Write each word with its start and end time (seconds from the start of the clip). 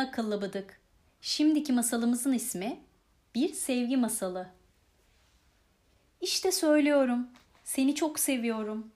akıllı 0.00 0.42
bıdık. 0.42 0.80
Şimdiki 1.20 1.72
masalımızın 1.72 2.32
ismi 2.32 2.80
Bir 3.34 3.52
Sevgi 3.52 3.96
Masalı. 3.96 4.48
İşte 6.20 6.52
söylüyorum. 6.52 7.26
Seni 7.64 7.94
çok 7.94 8.18
seviyorum. 8.18 8.90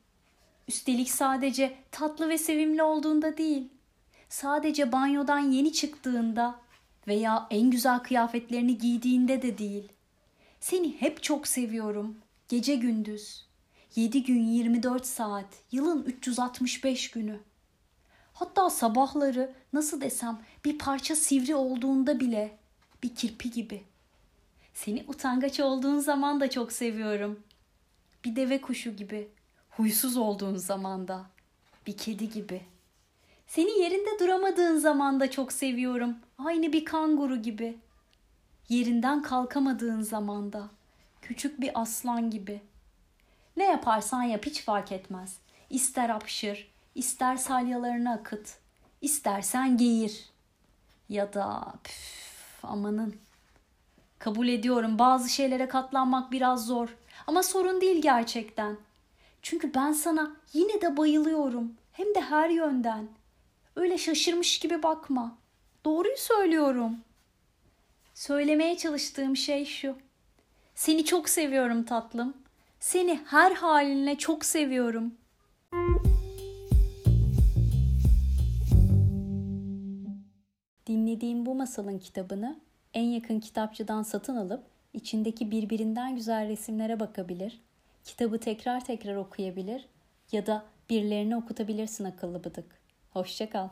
Üstelik 0.69 1.11
sadece 1.11 1.77
tatlı 1.91 2.29
ve 2.29 2.39
sevimli 2.39 2.83
olduğunda 2.83 3.39
değil. 3.39 3.69
Sadece 4.29 4.93
banyodan 4.93 5.39
yeni 5.39 5.73
çıktığında 5.73 6.61
veya 7.09 7.47
en 7.51 7.71
güzel 7.71 7.99
kıyafetlerini 7.99 8.79
giydiğinde 8.79 9.43
de 9.43 9.59
değil. 9.59 9.89
Seni 10.61 11.01
hep 11.01 11.23
çok 11.23 11.49
seviyorum. 11.49 12.19
Gece 12.49 12.75
gündüz. 12.75 13.47
7 13.95 14.23
gün 14.23 14.45
24 14.45 15.07
saat, 15.07 15.49
yılın 15.73 16.05
365 16.05 17.11
günü. 17.11 17.41
Hatta 18.39 18.71
sabahları 18.71 19.53
nasıl 19.73 20.01
desem 20.01 20.39
bir 20.65 20.79
parça 20.79 21.17
sivri 21.17 21.55
olduğunda 21.55 22.21
bile 22.21 22.59
bir 23.03 23.15
kirpi 23.15 23.51
gibi. 23.51 23.85
Seni 24.75 25.05
utangaç 25.09 25.61
olduğun 25.61 25.99
zaman 25.99 26.41
da 26.41 26.51
çok 26.51 26.73
seviyorum. 26.73 27.41
Bir 28.25 28.37
deve 28.37 28.61
kuşu 28.61 28.91
gibi. 28.91 29.29
Huysuz 29.71 30.17
olduğun 30.17 30.57
zaman 30.57 31.09
da 31.09 31.27
bir 31.87 31.97
kedi 31.97 32.31
gibi. 32.31 32.63
Seni 33.47 33.81
yerinde 33.81 34.19
duramadığın 34.21 34.79
zaman 34.79 35.21
da 35.21 35.31
çok 35.31 35.53
seviyorum. 35.53 36.17
Aynı 36.39 36.73
bir 36.73 36.85
kanguru 36.85 37.43
gibi. 37.43 37.79
Yerinden 38.69 39.23
kalkamadığın 39.23 40.01
zaman 40.01 40.53
da 40.53 40.69
küçük 41.23 41.61
bir 41.61 41.71
aslan 41.75 42.31
gibi. 42.31 42.63
Ne 43.57 43.65
yaparsan 43.65 44.23
yap 44.23 44.47
hiç 44.47 44.65
fark 44.65 44.93
etmez. 44.93 45.39
İster 45.71 46.09
apşır, 46.09 46.76
ister 46.97 47.37
salyalarını 47.37 48.13
akıt, 48.13 48.59
istersen 49.01 49.77
geğir. 49.77 50.25
Ya 51.09 51.35
da 51.35 51.75
püf, 51.85 52.65
amanın. 52.65 53.17
Kabul 54.19 54.49
ediyorum 54.49 54.99
bazı 54.99 55.29
şeylere 55.29 55.69
katlanmak 55.69 56.33
biraz 56.33 56.67
zor. 56.67 56.97
Ama 57.27 57.43
sorun 57.43 57.81
değil 57.81 58.03
gerçekten. 58.03 58.77
Çünkü 59.43 59.75
ben 59.75 59.93
sana 59.93 60.37
yine 60.53 60.81
de 60.81 60.97
bayılıyorum. 60.97 61.73
Hem 61.93 62.15
de 62.15 62.21
her 62.21 62.49
yönden. 62.51 63.09
Öyle 63.77 63.99
şaşırmış 63.99 64.59
gibi 64.59 64.83
bakma. 64.83 65.39
Doğruyu 65.85 66.17
söylüyorum. 66.17 66.97
Söylemeye 68.15 68.77
çalıştığım 68.77 69.37
şey 69.37 69.65
şu. 69.65 69.97
Seni 70.75 71.05
çok 71.05 71.29
seviyorum 71.29 71.85
tatlım. 71.85 72.37
Seni 72.81 73.21
her 73.27 73.53
halinle 73.53 74.19
çok 74.19 74.45
seviyorum. 74.45 75.15
Dinlediğim 80.87 81.47
bu 81.47 81.55
masalın 81.55 81.99
kitabını 81.99 82.61
en 82.95 83.05
yakın 83.05 83.41
kitapçıdan 83.41 84.03
satın 84.03 84.37
alıp 84.37 84.65
içindeki 84.93 85.51
birbirinden 85.51 86.17
güzel 86.17 86.49
resimlere 86.49 87.01
bakabilir, 87.01 87.61
kitabı 88.05 88.41
tekrar 88.41 88.85
tekrar 88.85 89.17
okuyabilir 89.17 89.89
ya 90.33 90.47
da 90.47 90.65
birilerine 90.91 91.37
okutabilirsin 91.37 92.05
akıllı 92.05 92.45
bıdık. 92.45 92.81
Hoşçakal. 93.11 93.69